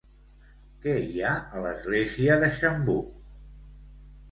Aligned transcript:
Què 0.85 0.95
hi 1.09 1.21
ha 1.25 1.33
a 1.59 1.61
l'església 1.67 2.39
de 2.47 2.51
Chambou? 2.59 3.01